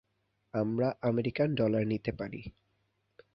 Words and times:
আমরা 0.53 0.87
American 1.01 1.49
dollar 1.55 1.83
নিতে 1.87 2.11
পারি। 2.11 2.41